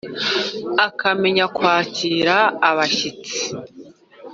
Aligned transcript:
akamenya 0.85 1.45
kwakira 1.55 2.35
abashyitsi.” 2.69 3.41